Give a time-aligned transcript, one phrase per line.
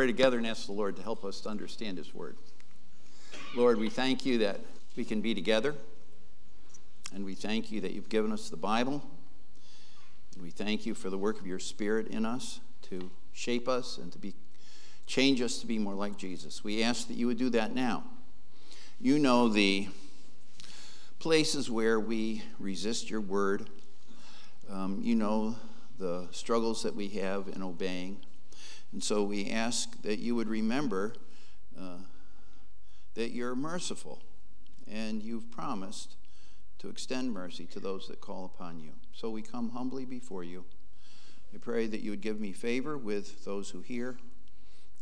[0.00, 2.38] pray together and ask the Lord to help us to understand His word.
[3.54, 4.58] Lord, we thank you that
[4.96, 5.74] we can be together,
[7.14, 9.02] and we thank you that you've given us the Bible.
[10.32, 13.98] And we thank you for the work of your Spirit in us to shape us
[13.98, 14.32] and to be
[15.06, 16.64] change us to be more like Jesus.
[16.64, 18.04] We ask that you would do that now.
[19.02, 19.86] You know the
[21.18, 23.68] places where we resist your word.
[24.70, 25.56] Um, you know
[25.98, 28.24] the struggles that we have in obeying.
[28.92, 31.14] And so we ask that you would remember
[31.78, 31.98] uh,
[33.14, 34.22] that you're merciful
[34.90, 36.16] and you've promised
[36.78, 38.92] to extend mercy to those that call upon you.
[39.12, 40.64] So we come humbly before you.
[41.54, 44.16] I pray that you would give me favor with those who hear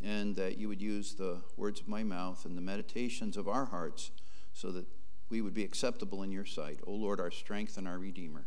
[0.02, 3.66] and that you would use the words of my mouth and the meditations of our
[3.66, 4.10] hearts
[4.52, 4.86] so that
[5.30, 6.80] we would be acceptable in your sight.
[6.86, 8.44] O Lord, our strength and our Redeemer.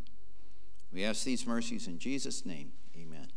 [0.92, 2.72] We ask these mercies in Jesus' name.
[2.98, 3.28] Amen.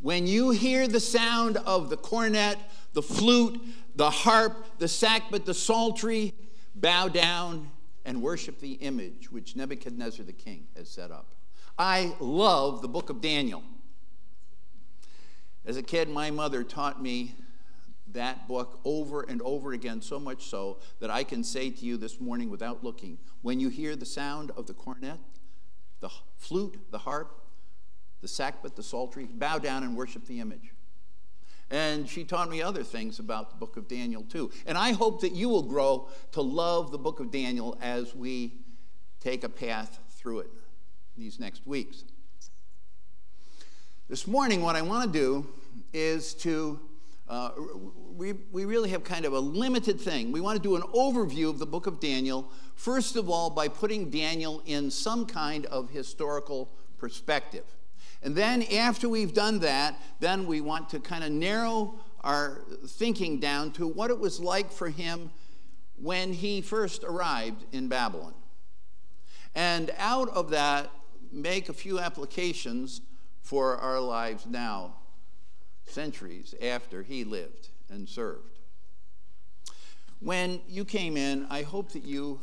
[0.00, 2.58] When you hear the sound of the cornet,
[2.92, 3.60] the flute,
[3.96, 6.34] the harp, the sackbut, the psaltery,
[6.74, 7.70] bow down
[8.04, 11.34] and worship the image which Nebuchadnezzar the king has set up.
[11.76, 13.62] I love the book of Daniel.
[15.66, 17.34] As a kid, my mother taught me
[18.12, 21.96] that book over and over again, so much so that I can say to you
[21.96, 25.18] this morning without looking when you hear the sound of the cornet,
[26.00, 27.47] the flute, the harp,
[28.20, 30.72] the sackbut, the psaltery, bow down and worship the image.
[31.70, 34.50] And she taught me other things about the book of Daniel too.
[34.66, 38.54] And I hope that you will grow to love the book of Daniel as we
[39.20, 40.50] take a path through it
[41.16, 42.04] these next weeks.
[44.08, 45.46] This morning, what I want to do
[45.92, 46.80] is to
[47.28, 47.50] uh,
[48.16, 50.32] we, we really have kind of a limited thing.
[50.32, 53.68] We want to do an overview of the book of Daniel, first of all, by
[53.68, 57.64] putting Daniel in some kind of historical perspective.
[58.22, 63.38] And then, after we've done that, then we want to kind of narrow our thinking
[63.38, 65.30] down to what it was like for him
[65.96, 68.34] when he first arrived in Babylon.
[69.54, 70.90] And out of that,
[71.32, 73.00] make a few applications
[73.40, 74.94] for our lives now
[75.86, 78.58] centuries after he lived and served.
[80.20, 82.40] When you came in, I hope that you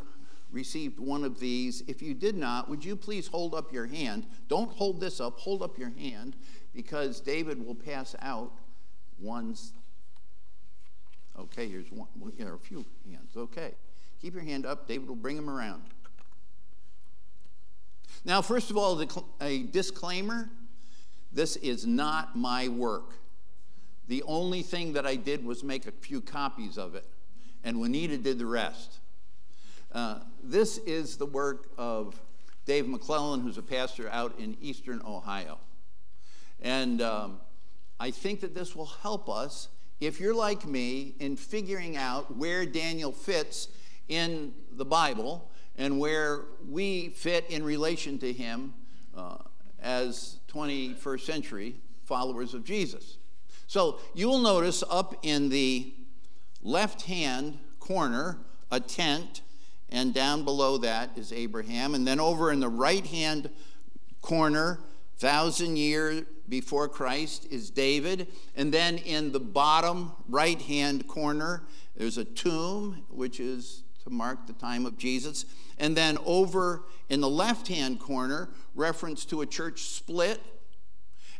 [0.51, 1.83] received one of these.
[1.87, 4.25] If you did not, would you please hold up your hand?
[4.47, 6.35] Don't hold this up, hold up your hand
[6.73, 8.51] because David will pass out
[9.19, 9.73] one's.
[11.37, 12.07] Okay, here's one.
[12.17, 13.31] Well, there are a few hands.
[13.35, 13.73] Okay.
[14.21, 14.87] Keep your hand up.
[14.87, 15.83] David will bring them around.
[18.23, 19.03] Now, first of all,
[19.41, 20.49] a disclaimer
[21.35, 23.13] this is not my work.
[24.07, 27.05] The only thing that I did was make a few copies of it,
[27.63, 28.99] and Juanita did the rest.
[29.95, 32.21] Uh, this is the work of
[32.65, 35.57] Dave McClellan, who's a pastor out in eastern Ohio.
[36.61, 37.39] And um,
[37.97, 39.69] I think that this will help us,
[40.01, 43.69] if you're like me, in figuring out where Daniel fits
[44.09, 48.73] in the Bible and where we fit in relation to him
[49.15, 49.37] uh,
[49.81, 53.17] as 21st century followers of Jesus.
[53.67, 55.93] So you'll notice up in the
[56.61, 58.39] left hand corner
[58.69, 59.39] a tent,
[59.89, 61.95] and down below that is Abraham.
[61.95, 63.49] And then over in the right hand
[64.21, 64.79] corner,
[65.17, 68.27] thousand years before Christ, is David.
[68.55, 71.63] And then in the bottom right hand corner,
[71.95, 75.45] there's a tomb, which is to mark the time of Jesus.
[75.77, 80.41] And then over in the left hand corner, reference to a church split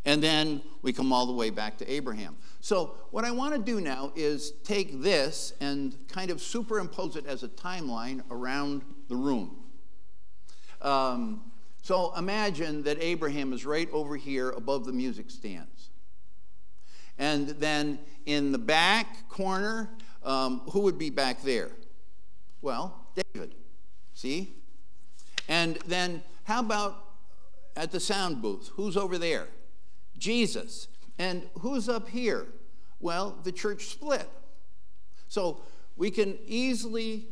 [0.06, 2.38] and then we come all the way back to Abraham.
[2.66, 7.28] So, what I want to do now is take this and kind of superimpose it
[7.28, 9.56] as a timeline around the room.
[10.82, 11.52] Um,
[11.84, 15.92] so, imagine that Abraham is right over here above the music stands.
[17.20, 19.92] And then in the back corner,
[20.24, 21.70] um, who would be back there?
[22.64, 23.54] Well, David.
[24.16, 24.56] See?
[25.48, 26.98] And then how about
[27.76, 28.72] at the sound booth?
[28.74, 29.50] Who's over there?
[30.18, 30.88] Jesus.
[31.18, 32.48] And who's up here?
[33.00, 34.30] Well, the church split.
[35.28, 35.62] So
[35.96, 37.28] we can easily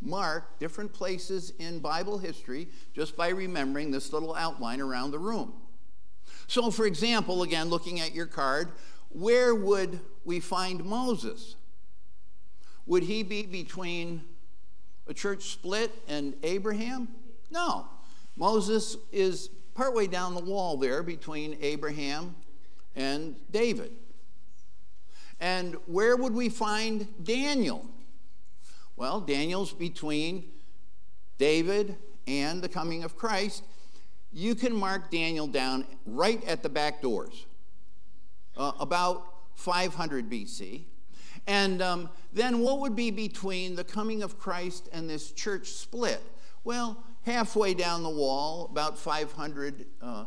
[0.00, 5.52] mark different places in Bible history just by remembering this little outline around the room.
[6.46, 8.70] So, for example, again, looking at your card,
[9.10, 11.56] where would we find Moses?
[12.86, 14.22] Would he be between
[15.06, 17.08] a church split and Abraham?
[17.50, 17.86] No.
[18.36, 22.34] Moses is partway down the wall there between Abraham
[22.96, 23.92] and David.
[25.40, 27.86] And where would we find Daniel?
[28.96, 30.44] Well, Daniel's between
[31.38, 31.96] David
[32.26, 33.62] and the coming of Christ.
[34.32, 37.46] You can mark Daniel down right at the back doors.
[38.58, 39.24] uh, about
[39.54, 40.82] 500 BC.
[41.46, 46.20] And um, then what would be between the coming of Christ and this church split?
[46.64, 50.24] Well, halfway down the wall, about 500 uh,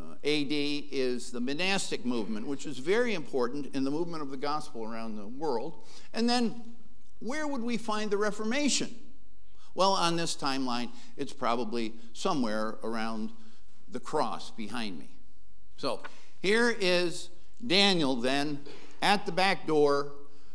[0.00, 4.36] Uh, AD, is the monastic movement, which is very important in the movement of the
[4.36, 5.84] gospel around the world.
[6.12, 6.62] And then
[7.20, 8.94] where would we find the Reformation?
[9.74, 13.30] Well, on this timeline, it's probably somewhere around
[13.88, 15.08] the cross behind me.
[15.76, 16.00] So
[16.40, 17.30] here is
[17.64, 18.60] Daniel then
[19.00, 20.12] at the back door,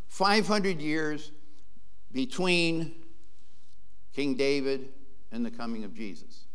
[0.08, 1.32] 500 years
[2.12, 2.94] between
[4.14, 4.90] King David
[5.32, 6.46] and the coming of Jesus.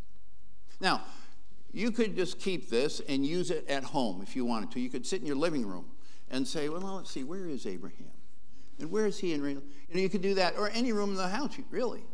[0.80, 1.02] Now,
[1.74, 4.80] you could just keep this and use it at home if you wanted to.
[4.80, 5.86] You could sit in your living room
[6.30, 8.12] and say, well, let's see, where is Abraham?
[8.78, 9.60] And where is he in real?
[9.88, 12.04] You know, you could do that, or any room in the house, really.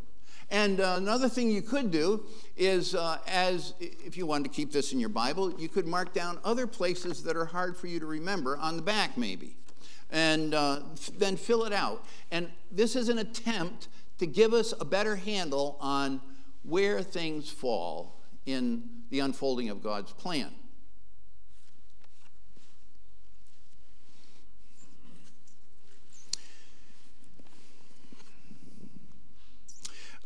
[0.51, 2.25] And uh, another thing you could do
[2.57, 6.13] is, uh, as if you wanted to keep this in your Bible, you could mark
[6.15, 9.57] down other places that are hard for you to remember on the back, maybe,
[10.11, 10.81] and uh,
[11.19, 12.05] then fill it out.
[12.31, 16.21] And this is an attempt to give us a better handle on
[16.63, 20.51] where things fall in the unfolding of God's plan.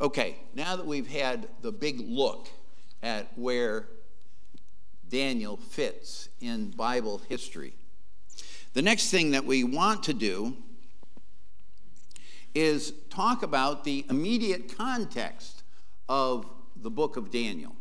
[0.01, 2.49] Okay, now that we've had the big look
[3.03, 3.87] at where
[5.09, 7.75] Daniel fits in Bible history,
[8.75, 10.57] the next thing that we want to do
[12.55, 15.63] is talk about the immediate context
[16.09, 16.47] of
[16.77, 17.75] the book of Daniel.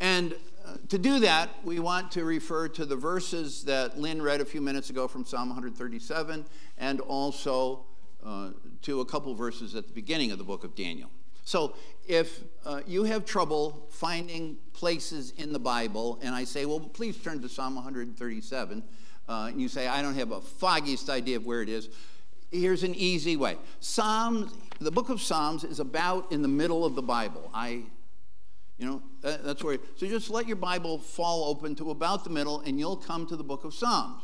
[0.00, 0.34] And
[0.64, 4.44] uh, to do that, we want to refer to the verses that Lynn read a
[4.44, 6.44] few minutes ago from Psalm 137
[6.78, 7.84] and also
[8.24, 8.50] uh,
[8.82, 11.10] to a couple verses at the beginning of the book of Daniel.
[11.44, 11.74] So
[12.06, 17.16] if uh, you have trouble finding places in the Bible, and I say, well, please
[17.16, 18.82] turn to Psalm 137,
[19.28, 21.88] uh, and you say, I don't have a foggiest idea of where it is,
[22.50, 23.56] here's an easy way.
[23.80, 27.50] Psalms, the book of Psalms is about in the middle of the Bible.
[27.54, 27.84] I,
[28.78, 32.30] you know, that, that's where, so just let your Bible fall open to about the
[32.30, 34.22] middle, and you'll come to the book of Psalms.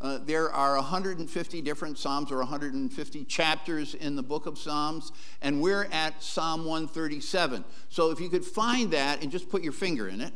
[0.00, 5.62] Uh, there are 150 different Psalms or 150 chapters in the book of Psalms, and
[5.62, 7.64] we're at Psalm 137.
[7.88, 10.32] So if you could find that and just put your finger in it.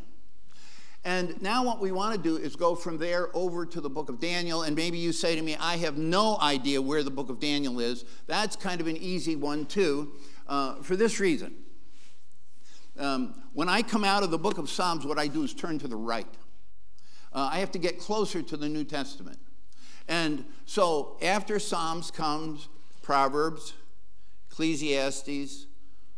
[1.04, 4.08] And now, what we want to do is go from there over to the book
[4.08, 4.62] of Daniel.
[4.62, 7.78] And maybe you say to me, I have no idea where the book of Daniel
[7.78, 8.04] is.
[8.26, 10.12] That's kind of an easy one, too,
[10.48, 11.54] uh, for this reason.
[12.98, 15.78] Um, when I come out of the book of Psalms, what I do is turn
[15.78, 16.26] to the right.
[17.32, 19.38] Uh, I have to get closer to the New Testament.
[20.08, 22.68] And so after Psalms comes
[23.02, 23.74] Proverbs,
[24.50, 25.66] Ecclesiastes,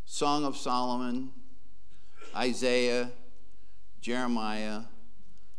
[0.07, 1.33] Song of Solomon,
[2.35, 3.11] Isaiah,
[4.01, 4.83] Jeremiah,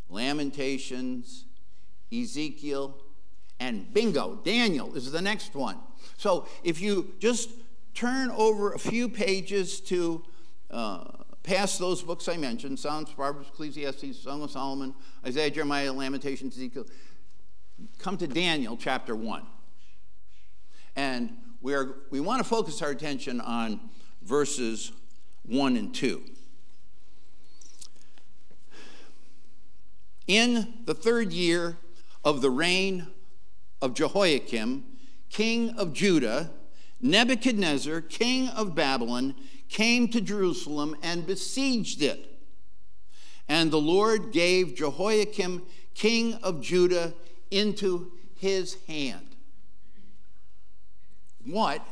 [0.10, 1.46] Lamentations,
[2.12, 2.98] Ezekiel,
[3.60, 5.78] and bingo, Daniel is the next one.
[6.18, 7.52] So if you just
[7.94, 10.24] turn over a few pages to
[10.72, 11.04] uh,
[11.44, 14.94] past those books I mentioned Psalms, Proverbs, Ecclesiastes, Song of Solomon,
[15.26, 16.86] Isaiah, Jeremiah, Lamentations, Ezekiel
[17.98, 19.44] come to Daniel chapter 1.
[20.96, 23.80] And we, are, we want to focus our attention on
[24.22, 24.92] verses
[25.44, 26.22] 1 and 2.
[30.28, 31.78] In the third year
[32.24, 33.08] of the reign
[33.82, 34.84] of Jehoiakim,
[35.30, 36.52] king of Judah,
[37.02, 39.36] Nebuchadnezzar, king of Babylon,
[39.72, 42.28] came to Jerusalem and besieged it.
[43.48, 45.64] And the Lord gave Jehoiakim,
[45.96, 47.14] king of Judah,
[47.50, 49.36] into his hand.
[51.46, 51.86] What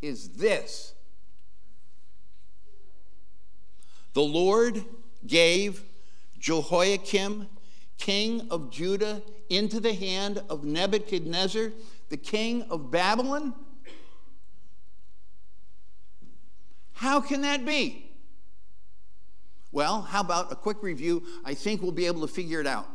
[0.00, 0.94] is this?
[4.12, 4.84] The Lord
[5.26, 5.82] gave
[6.38, 7.48] Jehoiakim,
[7.98, 11.72] king of Judah, into the hand of Nebuchadnezzar,
[12.10, 13.54] the king of Babylon?
[16.94, 18.10] How can that be?
[19.72, 21.24] Well, how about a quick review?
[21.44, 22.88] I think we'll be able to figure it out.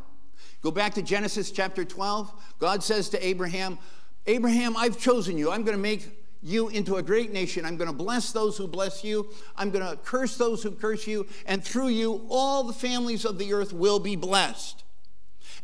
[0.62, 2.32] Go back to Genesis chapter 12.
[2.58, 3.78] God says to Abraham,
[4.26, 5.50] Abraham, I've chosen you.
[5.50, 6.08] I'm going to make
[6.42, 7.66] you into a great nation.
[7.66, 9.30] I'm going to bless those who bless you.
[9.56, 11.26] I'm going to curse those who curse you.
[11.46, 14.84] And through you, all the families of the earth will be blessed.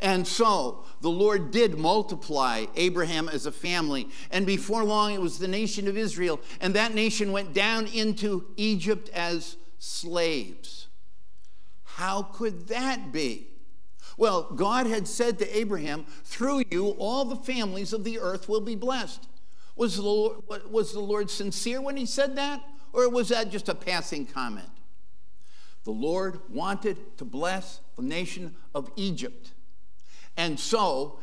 [0.00, 4.08] And so the Lord did multiply Abraham as a family.
[4.30, 6.40] And before long, it was the nation of Israel.
[6.60, 10.88] And that nation went down into Egypt as slaves.
[11.84, 13.48] How could that be?
[14.18, 18.60] Well, God had said to Abraham, through you, all the families of the earth will
[18.60, 19.26] be blessed.
[19.76, 22.62] Was the, Lord, was the Lord sincere when he said that?
[22.92, 24.70] Or was that just a passing comment?
[25.84, 29.52] The Lord wanted to bless the nation of Egypt.
[30.36, 31.18] And so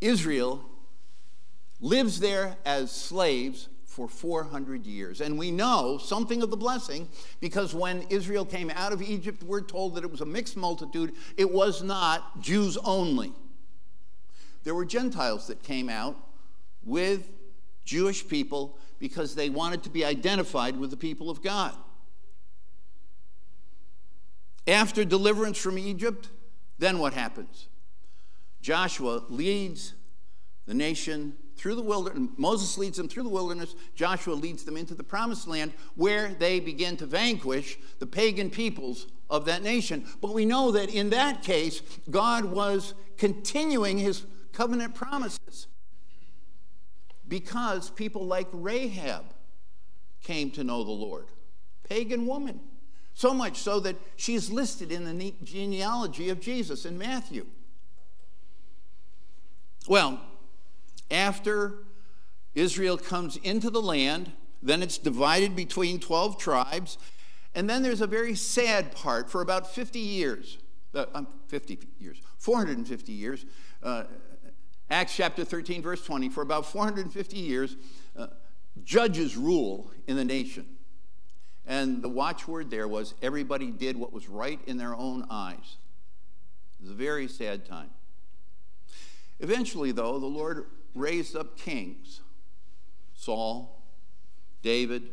[0.00, 0.64] Israel
[1.80, 5.20] lives there as slaves for 400 years.
[5.20, 7.08] And we know something of the blessing
[7.40, 11.14] because when Israel came out of Egypt, we're told that it was a mixed multitude.
[11.36, 13.32] It was not Jews only.
[14.64, 16.16] There were Gentiles that came out
[16.84, 17.28] with
[17.84, 21.74] Jewish people because they wanted to be identified with the people of God.
[24.66, 26.28] After deliverance from Egypt,
[26.78, 27.68] then what happens?
[28.68, 29.94] Joshua leads
[30.66, 32.32] the nation through the wilderness.
[32.36, 33.74] Moses leads them through the wilderness.
[33.94, 39.06] Joshua leads them into the promised land where they begin to vanquish the pagan peoples
[39.30, 40.04] of that nation.
[40.20, 45.66] But we know that in that case, God was continuing his covenant promises
[47.26, 49.24] because people like Rahab
[50.22, 51.28] came to know the Lord,
[51.88, 52.60] pagan woman.
[53.14, 57.46] So much so that she's listed in the genealogy of Jesus in Matthew.
[59.88, 60.20] Well,
[61.10, 61.78] after
[62.54, 66.98] Israel comes into the land, then it's divided between 12 tribes.
[67.54, 70.58] And then there's a very sad part for about 50 years,
[70.94, 73.46] uh, um, 50 years, 450 years.
[73.82, 74.04] Uh,
[74.90, 77.76] Acts chapter 13, verse 20, for about 450 years,
[78.14, 78.26] uh,
[78.84, 80.66] judges rule in the nation.
[81.66, 85.78] And the watchword there was everybody did what was right in their own eyes.
[86.78, 87.90] It was a very sad time.
[89.40, 92.20] Eventually, though, the Lord raised up kings
[93.14, 93.82] Saul,
[94.62, 95.10] David,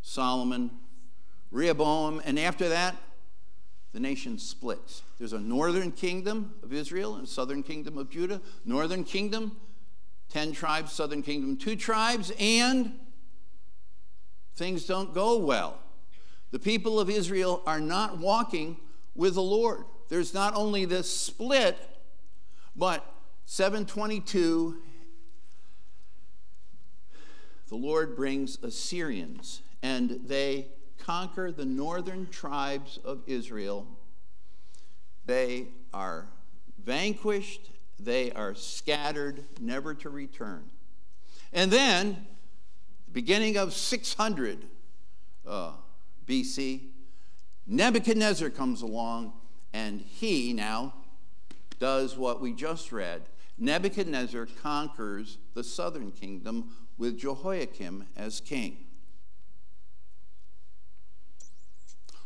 [0.00, 0.70] Solomon,
[1.50, 2.96] Rehoboam, and after that,
[3.92, 5.02] the nation splits.
[5.18, 8.40] There's a northern kingdom of Israel and southern kingdom of Judah.
[8.64, 9.56] Northern kingdom,
[10.30, 12.98] 10 tribes, southern kingdom, 2 tribes, and
[14.56, 15.78] things don't go well.
[16.52, 18.78] The people of Israel are not walking
[19.14, 19.84] with the Lord.
[20.08, 21.78] There's not only this split,
[22.74, 23.04] but
[23.44, 24.82] 722
[27.72, 30.66] the Lord brings Assyrians and they
[30.98, 33.86] conquer the northern tribes of Israel.
[35.24, 36.28] They are
[36.84, 40.68] vanquished, they are scattered, never to return.
[41.50, 42.26] And then
[43.10, 44.66] beginning of 600
[45.46, 45.72] uh,
[46.26, 46.88] BC,
[47.66, 49.32] Nebuchadnezzar comes along
[49.72, 50.92] and he now
[51.78, 53.22] does what we just read.
[53.62, 58.76] Nebuchadnezzar conquers the southern kingdom with Jehoiakim as king.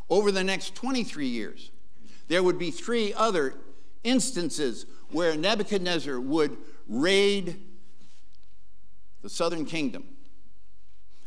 [0.09, 1.71] Over the next 23 years,
[2.29, 3.55] there would be three other
[4.03, 6.57] instances where Nebuchadnezzar would
[6.89, 7.63] raid
[9.21, 10.05] the southern kingdom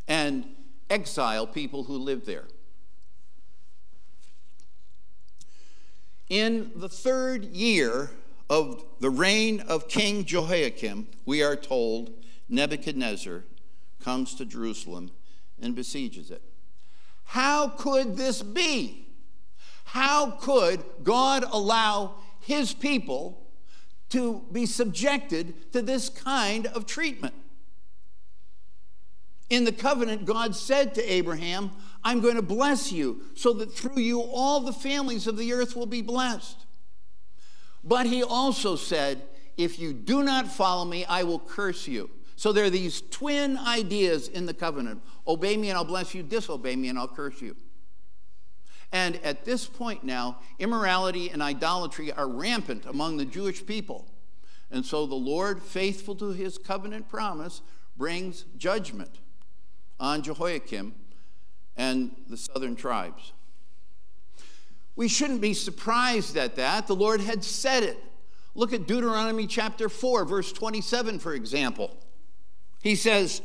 [0.07, 0.43] and
[0.89, 2.45] exile people who lived there.
[6.29, 8.09] In the third year
[8.49, 12.11] of the reign of King Jehoiakim, we are told
[12.49, 13.43] Nebuchadnezzar
[13.99, 15.11] comes to Jerusalem
[15.61, 16.41] and besieges it.
[17.25, 19.07] How could this be?
[19.85, 23.45] How could God allow his people
[24.09, 27.35] to be subjected to this kind of treatment?
[29.49, 31.71] In the covenant, God said to Abraham,
[32.03, 35.75] I'm going to bless you so that through you all the families of the earth
[35.75, 36.65] will be blessed.
[37.83, 39.21] But he also said,
[39.57, 42.09] If you do not follow me, I will curse you.
[42.35, 46.23] So there are these twin ideas in the covenant obey me and I'll bless you,
[46.23, 47.55] disobey me and I'll curse you.
[48.91, 54.07] And at this point now, immorality and idolatry are rampant among the Jewish people.
[54.71, 57.61] And so the Lord, faithful to his covenant promise,
[57.97, 59.19] brings judgment
[59.99, 60.95] on Jehoiakim
[61.75, 63.33] and the southern tribes.
[64.99, 66.87] We shouldn't be surprised at that.
[66.87, 68.03] The Lord had said it.
[68.53, 71.95] Look at Deuteronomy chapter 4, verse 27, for example.
[72.81, 73.41] He says,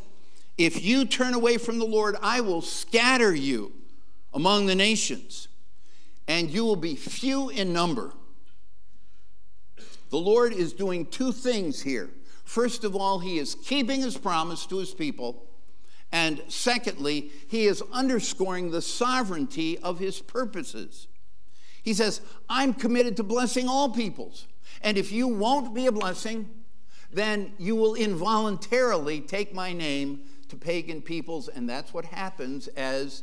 [0.58, 3.70] If you turn away from the Lord, I will scatter you
[4.32, 5.46] among the nations,
[6.26, 8.10] and you will be few in number.
[10.10, 12.10] The Lord is doing two things here.
[12.42, 15.46] First of all, He is keeping His promise to His people.
[16.10, 21.08] And secondly, he is underscoring the sovereignty of his purposes.
[21.84, 24.46] He says, I'm committed to blessing all peoples.
[24.80, 26.48] And if you won't be a blessing,
[27.12, 31.48] then you will involuntarily take my name to pagan peoples.
[31.48, 33.22] And that's what happens as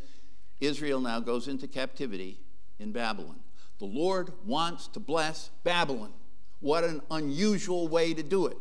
[0.60, 2.40] Israel now goes into captivity
[2.80, 3.40] in Babylon.
[3.80, 6.14] The Lord wants to bless Babylon.
[6.60, 8.58] What an unusual way to do it.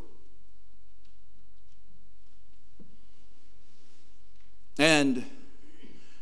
[4.78, 5.26] And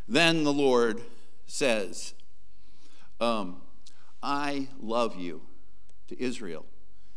[0.09, 1.01] then the Lord
[1.47, 2.15] says,
[3.21, 3.61] um,
[4.23, 5.43] I love you
[6.09, 6.65] to Israel,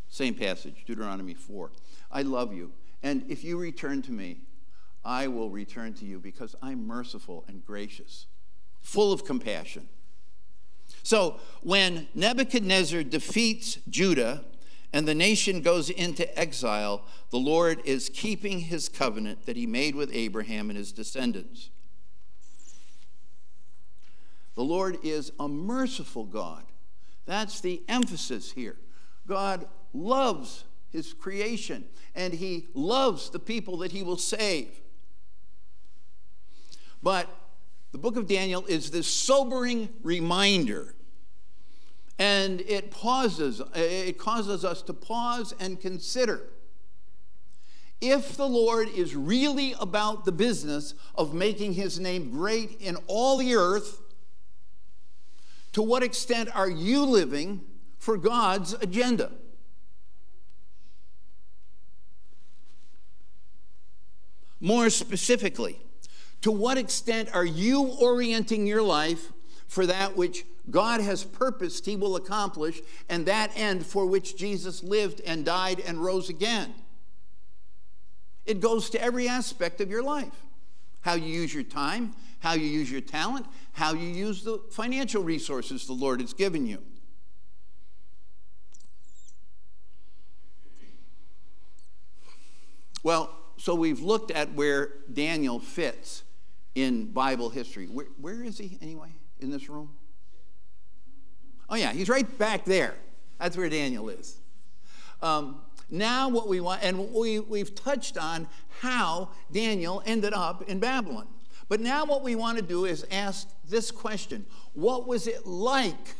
[0.09, 1.71] Same passage, Deuteronomy 4.
[2.11, 2.73] I love you.
[3.01, 4.41] And if you return to me,
[5.03, 8.27] I will return to you because I'm merciful and gracious,
[8.81, 9.89] full of compassion.
[11.03, 14.43] So when Nebuchadnezzar defeats Judah
[14.93, 19.95] and the nation goes into exile, the Lord is keeping his covenant that he made
[19.95, 21.69] with Abraham and his descendants.
[24.55, 26.65] The Lord is a merciful God.
[27.31, 28.75] That's the emphasis here.
[29.25, 34.67] God loves his creation and he loves the people that he will save.
[37.01, 37.29] But
[37.93, 40.93] the book of Daniel is this sobering reminder
[42.19, 46.49] and it pauses it causes us to pause and consider
[48.01, 53.37] if the Lord is really about the business of making his name great in all
[53.37, 54.00] the earth,
[55.73, 57.61] to what extent are you living
[57.97, 59.31] for God's agenda?
[64.59, 65.81] More specifically,
[66.41, 69.31] to what extent are you orienting your life
[69.67, 74.83] for that which God has purposed he will accomplish and that end for which Jesus
[74.83, 76.75] lived and died and rose again?
[78.45, 80.33] It goes to every aspect of your life
[81.01, 85.23] how you use your time, how you use your talent, how you use the financial
[85.23, 86.79] resources the Lord has given you.
[93.03, 96.23] Well, so we've looked at where Daniel fits
[96.75, 97.85] in Bible history.
[97.85, 99.91] Where, where is he anyway in this room?
[101.69, 102.95] Oh, yeah, he's right back there.
[103.39, 104.37] That's where Daniel is.
[105.21, 108.47] Um, now, what we want, and we, we've touched on
[108.81, 111.27] how Daniel ended up in Babylon.
[111.71, 116.15] But now, what we want to do is ask this question What was it like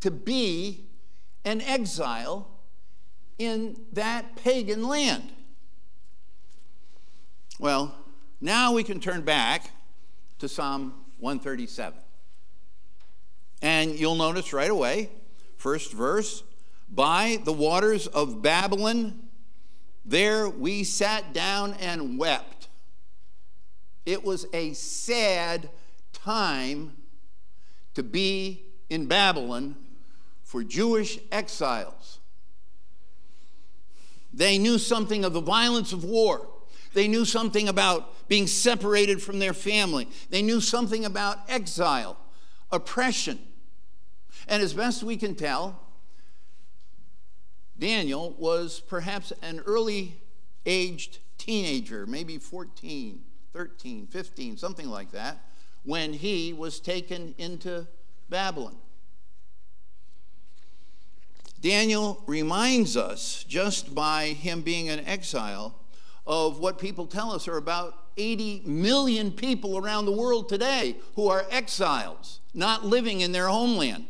[0.00, 0.86] to be
[1.44, 2.48] an exile
[3.38, 5.30] in that pagan land?
[7.58, 7.94] Well,
[8.40, 9.72] now we can turn back
[10.38, 12.00] to Psalm 137.
[13.60, 15.10] And you'll notice right away,
[15.58, 16.42] first verse
[16.88, 19.18] by the waters of Babylon,
[20.06, 22.57] there we sat down and wept.
[24.08, 25.68] It was a sad
[26.14, 26.96] time
[27.92, 29.76] to be in Babylon
[30.42, 32.18] for Jewish exiles.
[34.32, 36.48] They knew something of the violence of war.
[36.94, 40.08] They knew something about being separated from their family.
[40.30, 42.16] They knew something about exile,
[42.72, 43.38] oppression.
[44.48, 45.82] And as best we can tell,
[47.78, 50.16] Daniel was perhaps an early
[50.64, 53.24] aged teenager, maybe 14,
[53.58, 55.36] 13, 15, something like that,
[55.82, 57.88] when he was taken into
[58.30, 58.76] Babylon.
[61.60, 65.74] Daniel reminds us, just by him being an exile,
[66.24, 71.26] of what people tell us are about 80 million people around the world today who
[71.26, 74.06] are exiles, not living in their homeland.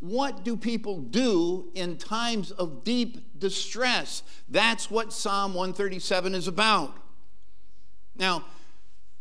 [0.00, 4.22] What do people do in times of deep distress?
[4.48, 6.96] That's what Psalm 137 is about.
[8.14, 8.44] Now,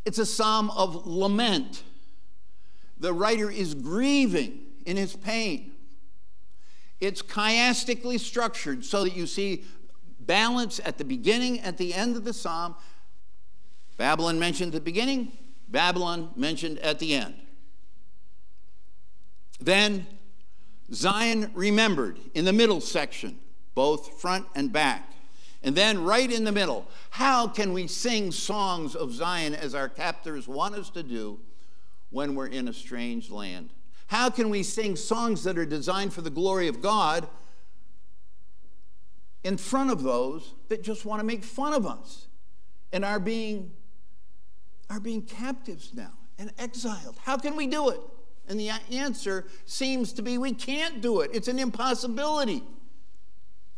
[0.06, 1.84] it's a psalm of lament.
[3.00, 5.72] The writer is grieving in his pain.
[7.00, 9.64] It's chiastically structured so that you see
[10.20, 12.76] balance at the beginning, at the end of the psalm.
[13.98, 15.32] Babylon mentioned at the beginning,
[15.68, 17.36] Babylon mentioned at the end.
[19.60, 20.06] Then
[20.94, 23.40] Zion remembered in the middle section,
[23.74, 25.12] both front and back.
[25.64, 29.90] And then right in the middle, how can we sing songs of Zion as our
[29.90, 31.40] captors want us to do
[32.12, 33.72] when we're in a strange land?
[34.08, 37.28] How can we sing songs that are designed for the glory of God
[39.44, 42.28] in front of those that just want to make fun of us
[42.94, 43.72] and are being,
[44.92, 47.18] are being captives now and exiled?
[47.24, 48.00] How can we do it?
[48.48, 52.64] And the answer seems to be we can't do it, it's an impossibility.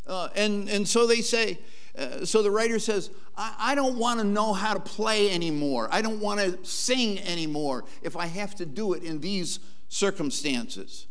[0.05, 1.59] Uh, and, and so they say,
[1.97, 5.89] uh, so the writer says, I, I don't want to know how to play anymore.
[5.91, 11.07] I don't want to sing anymore if I have to do it in these circumstances.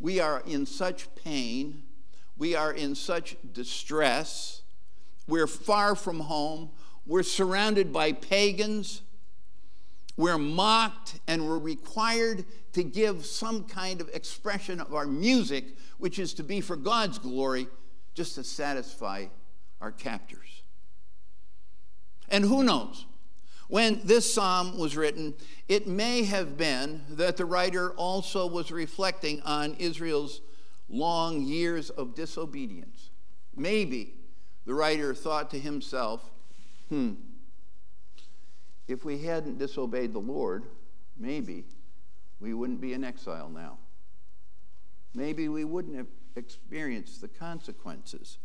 [0.00, 1.82] We are in such pain,
[2.36, 4.62] we are in such distress,
[5.26, 6.70] we're far from home,
[7.08, 9.00] we're surrounded by pagans.
[10.16, 12.44] We're mocked and we're required
[12.74, 15.64] to give some kind of expression of our music,
[15.96, 17.66] which is to be for God's glory,
[18.14, 19.26] just to satisfy
[19.80, 20.62] our captors.
[22.28, 23.06] And who knows?
[23.68, 25.34] When this psalm was written,
[25.68, 30.40] it may have been that the writer also was reflecting on Israel's
[30.88, 33.10] long years of disobedience.
[33.56, 34.14] Maybe
[34.66, 36.30] the writer thought to himself,
[36.88, 37.14] hmm,
[38.86, 40.64] if we hadn't disobeyed the Lord,
[41.16, 41.64] maybe
[42.40, 43.78] we wouldn't be in exile now.
[45.14, 48.38] Maybe we wouldn't have experienced the consequences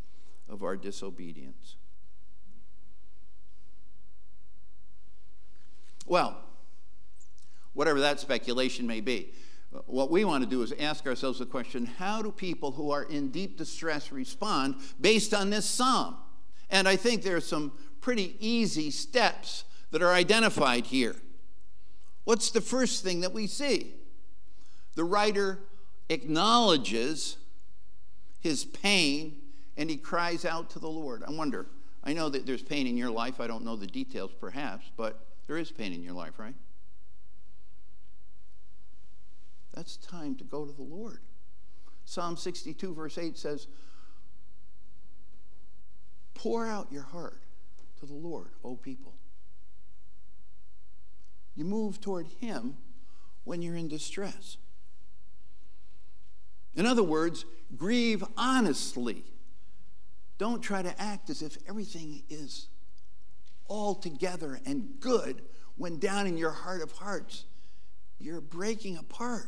[0.49, 1.75] of our disobedience.
[6.05, 6.37] Well,
[7.73, 9.33] whatever that speculation may be,
[9.85, 13.03] what we want to do is ask ourselves the question how do people who are
[13.03, 16.17] in deep distress respond based on this psalm?
[16.69, 17.71] And I think there are some
[18.03, 21.15] pretty easy steps that are identified here.
[22.25, 23.93] What's the first thing that we see?
[24.95, 25.59] The writer
[26.09, 27.37] acknowledges
[28.41, 29.37] his pain
[29.77, 31.23] and he cries out to the Lord.
[31.25, 31.65] I wonder,
[32.03, 33.39] I know that there's pain in your life.
[33.39, 36.55] I don't know the details perhaps, but there is pain in your life, right?
[39.73, 41.19] That's time to go to the Lord.
[42.03, 43.67] Psalm 62, verse 8 says,
[46.33, 47.39] Pour out your heart
[48.03, 49.13] to the Lord, O people.
[51.55, 52.75] You move toward Him
[53.45, 54.57] when you're in distress.
[56.75, 57.45] In other words,
[57.77, 59.23] grieve honestly.
[60.37, 62.67] Don't try to act as if everything is
[63.67, 65.41] all together and good
[65.77, 67.45] when down in your heart of hearts,
[68.19, 69.47] you're breaking apart.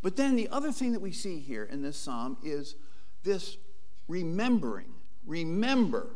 [0.00, 2.76] But then the other thing that we see here in this psalm is
[3.24, 3.58] this
[4.08, 4.95] remembering.
[5.26, 6.08] Remember.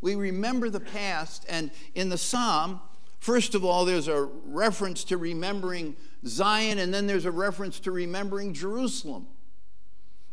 [0.00, 2.80] We remember the past, and in the psalm,
[3.18, 7.90] first of all, there's a reference to remembering Zion, and then there's a reference to
[7.90, 9.26] remembering Jerusalem.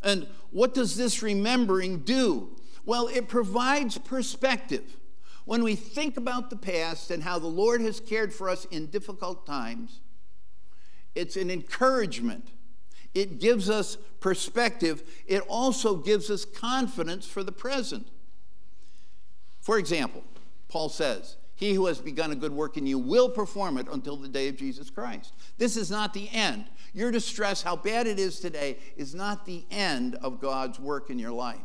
[0.02, 2.50] And what does this remembering do?
[2.86, 4.98] Well, it provides perspective.
[5.46, 8.88] When we think about the past and how the Lord has cared for us in
[8.88, 10.02] difficult times,
[11.16, 12.50] it's an encouragement.
[13.14, 15.04] It gives us perspective.
[15.28, 18.08] It also gives us confidence for the present.
[19.64, 20.24] For example,
[20.68, 24.18] Paul says, He who has begun a good work in you will perform it until
[24.18, 25.34] the day of Jesus Christ.
[25.58, 26.66] This is not the end.
[26.94, 31.18] Your distress, how bad it is today, is not the end of God's work in
[31.18, 31.58] your life.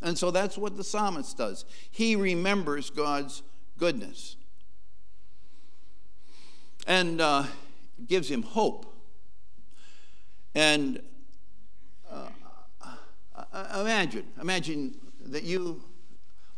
[0.00, 1.66] And so that's what the psalmist does.
[1.90, 3.42] He remembers God's
[3.78, 4.36] goodness
[6.86, 7.44] and uh,
[8.06, 8.86] gives him hope.
[10.54, 11.02] And
[12.10, 12.28] uh,
[13.34, 14.94] uh, imagine, imagine
[15.26, 15.82] that you,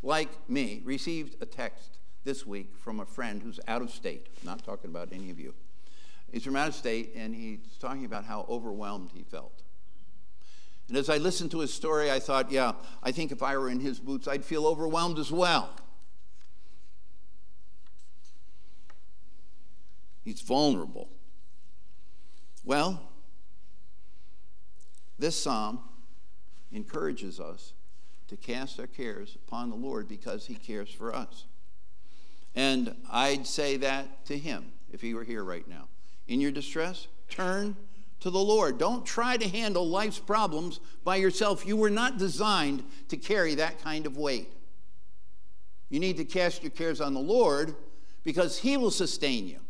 [0.05, 4.29] like me, received a text this week from a friend who's out of state.
[4.40, 5.55] I'm not talking about any of you.
[6.31, 9.62] He's from out of state, and he's talking about how overwhelmed he felt.
[10.88, 13.71] And as I listened to his story, I thought, yeah, I think if I were
[13.71, 15.71] in his boots, I'd feel overwhelmed as well.
[20.23, 21.09] He's vulnerable.
[22.64, 23.01] Well,
[25.19, 25.81] this psalm
[26.73, 27.73] encourages us
[28.29, 31.45] to cast our cares upon the Lord because he cares for us.
[32.55, 35.89] And I'd say that to him if he were here right now.
[36.29, 37.77] In your distress, turn
[38.21, 38.79] to the Lord.
[38.79, 41.67] Don't try to handle life's problems by yourself.
[41.67, 44.53] You were not designed to carry that kind of weight.
[45.91, 47.75] You need to cast your cares on the Lord
[48.23, 49.61] because He will sustain you.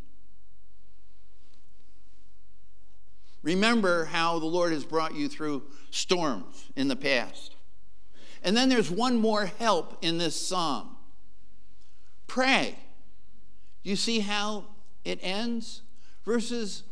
[3.43, 7.54] Remember how the Lord has brought you through storms in the past.
[8.45, 10.91] And then there's one more help in this psalm
[12.27, 12.75] pray.
[13.83, 14.65] Do you see how
[15.05, 15.83] it ends?
[16.25, 16.83] Verses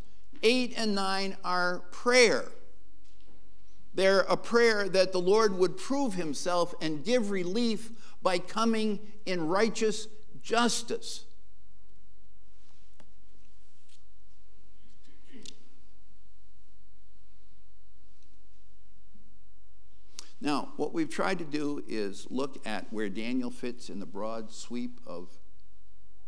[0.42, 2.44] 8 and 9 are prayer.
[3.94, 7.90] They're a prayer that the Lord would prove himself and give relief
[8.22, 10.08] by coming in righteous
[10.42, 11.24] justice.
[20.42, 24.52] Now, what we've tried to do is look at where Daniel fits in the broad
[24.52, 25.30] sweep of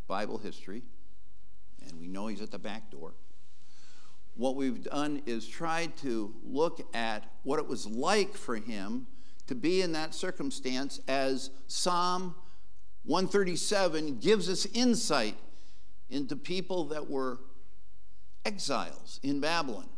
[0.07, 0.83] Bible history,
[1.87, 3.13] and we know he's at the back door
[4.37, 9.07] what we've done is tried to look at what it was like for him
[9.47, 12.35] to be in that circumstance as Psalm
[13.05, 15.37] 137 gives us insight
[16.11, 17.39] into people that were
[18.45, 19.89] exiles in Babylon.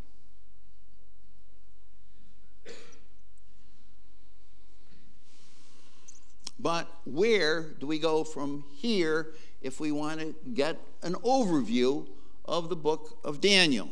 [6.58, 12.06] But where do we go from here if we want to get an overview
[12.44, 13.90] of the book of Daniel?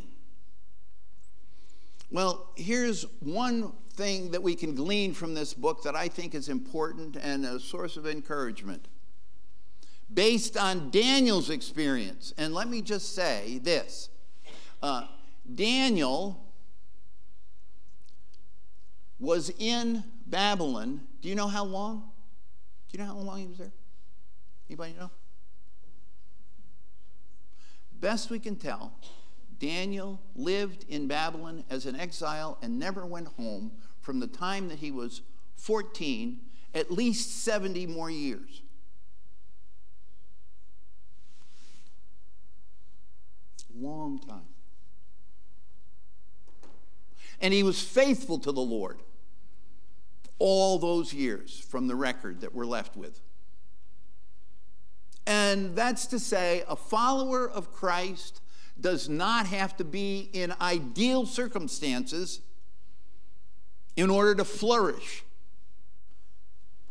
[2.10, 6.48] Well, here's one thing that we can glean from this book that I think is
[6.48, 8.88] important and a source of encouragement.
[10.12, 12.32] based on Daniel's experience.
[12.36, 14.08] And let me just say this
[14.82, 15.06] uh,
[15.54, 16.40] Daniel
[19.18, 21.00] was in Babylon.
[21.20, 22.10] Do you know how long?
[22.94, 23.72] You know how long he was there?
[24.68, 25.10] Anybody know?
[28.00, 28.92] Best we can tell,
[29.58, 34.78] Daniel lived in Babylon as an exile and never went home from the time that
[34.78, 35.22] he was
[35.56, 36.38] 14,
[36.72, 38.62] at least 70 more years.
[43.76, 44.46] Long time.
[47.40, 49.00] And he was faithful to the Lord
[50.38, 53.20] all those years from the record that we're left with.
[55.26, 58.40] And that's to say, a follower of Christ
[58.80, 62.40] does not have to be in ideal circumstances
[63.96, 65.24] in order to flourish.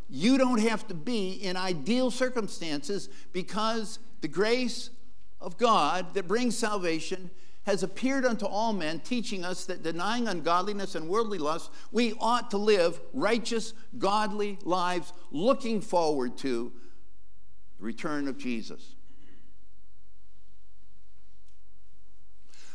[0.08, 4.90] You don't have to be in ideal circumstances because the grace
[5.40, 7.30] of God that brings salvation
[7.64, 12.50] has appeared unto all men, teaching us that denying ungodliness and worldly lust, we ought
[12.50, 16.72] to live righteous, godly lives, looking forward to
[17.78, 18.94] the return of Jesus.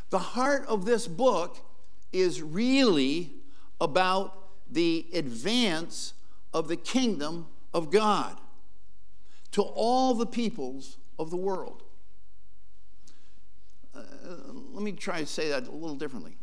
[0.09, 1.59] The heart of this book
[2.11, 3.33] is really
[3.79, 4.35] about
[4.71, 6.13] the advance
[6.51, 8.39] of the kingdom of God
[9.51, 11.83] to all the peoples of the world.
[14.79, 16.37] Let me try to say that a little differently.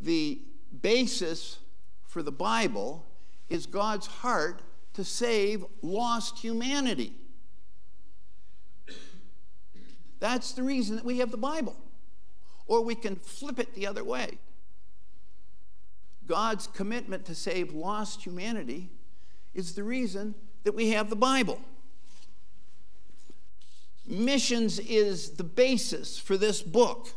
[0.00, 0.40] The
[0.80, 1.58] basis
[2.06, 3.04] for the Bible
[3.50, 4.62] is God's heart
[4.94, 7.12] to save lost humanity.
[10.18, 11.76] That's the reason that we have the Bible.
[12.66, 14.38] Or we can flip it the other way.
[16.26, 18.88] God's commitment to save lost humanity
[19.52, 21.60] is the reason that we have the Bible.
[24.06, 27.10] Missions is the basis for this book.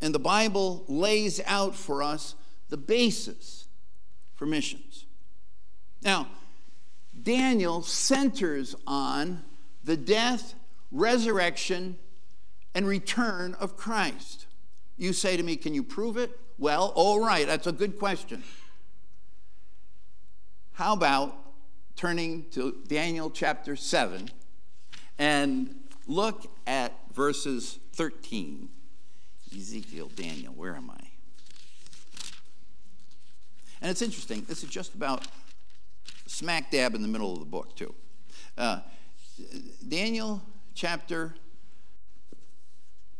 [0.00, 2.34] And the Bible lays out for us
[2.68, 3.68] the basis
[4.34, 5.06] for missions.
[6.02, 6.28] Now,
[7.22, 9.42] Daniel centers on
[9.84, 10.54] the death
[10.90, 11.96] resurrection,
[12.74, 14.46] and return of Christ.
[14.96, 16.30] You say to me, Can you prove it?
[16.58, 18.42] Well, all right, that's a good question.
[20.72, 21.34] How about
[21.96, 24.30] turning to Daniel chapter 7
[25.18, 25.74] and
[26.06, 28.68] look at verses 13?
[29.54, 31.00] Ezekiel, Daniel, where am I?
[33.80, 35.26] And it's interesting, this is just about
[36.26, 37.94] smack dab in the middle of the book, too.
[38.56, 38.80] Uh,
[39.86, 40.42] Daniel
[40.74, 41.34] chapter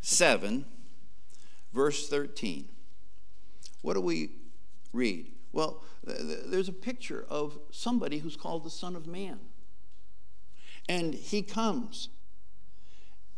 [0.01, 0.65] 7,
[1.73, 2.69] verse 13.
[3.83, 4.31] What do we
[4.93, 5.31] read?
[5.53, 9.39] Well, there's a picture of somebody who's called the Son of Man.
[10.89, 12.09] And he comes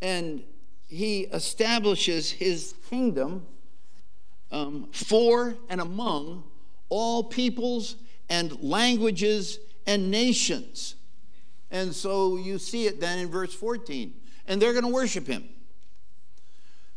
[0.01, 0.43] and
[0.87, 3.45] he establishes his kingdom
[4.51, 6.43] um, for and among
[6.89, 7.95] all peoples
[8.29, 10.95] and languages and nations.
[11.71, 14.13] And so you see it then in verse 14.
[14.47, 15.47] And they're going to worship him.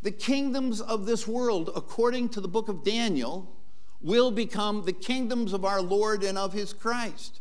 [0.00, 3.54] The kingdoms of this world, according to the book of Daniel,
[4.00, 7.40] will become the kingdoms of our Lord and of his Christ.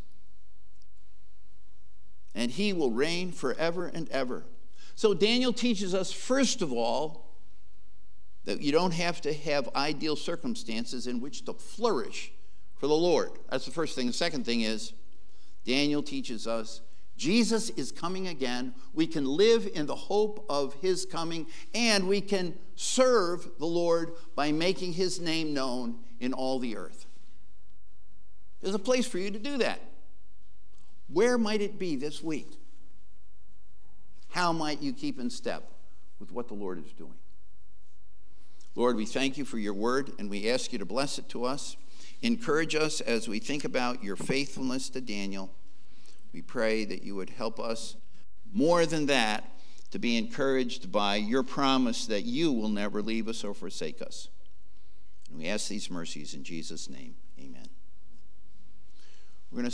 [2.34, 4.44] And he will reign forever and ever.
[4.94, 7.28] So Daniel teaches us, first of all,
[8.44, 12.32] that you don't have to have ideal circumstances in which to flourish
[12.76, 13.30] for the Lord.
[13.50, 14.06] That's the first thing.
[14.06, 14.92] The second thing is,
[15.64, 16.80] Daniel teaches us
[17.16, 18.74] Jesus is coming again.
[18.94, 24.14] We can live in the hope of his coming, and we can serve the Lord
[24.34, 27.06] by making his name known in all the earth.
[28.60, 29.80] There's a place for you to do that.
[31.12, 32.58] Where might it be this week?
[34.30, 35.64] How might you keep in step
[36.18, 37.14] with what the Lord is doing?
[38.74, 41.44] Lord, we thank you for your word, and we ask you to bless it to
[41.44, 41.76] us.
[42.22, 45.50] Encourage us as we think about your faithfulness to Daniel
[46.32, 47.96] we pray that you would help us
[48.52, 49.44] more than that
[49.90, 54.28] to be encouraged by your promise that you will never leave us or forsake us.
[55.28, 57.14] And we ask these mercies in Jesus' name.